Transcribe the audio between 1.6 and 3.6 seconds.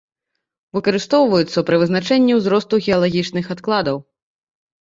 пры вызначэнні ўзросту геалагічных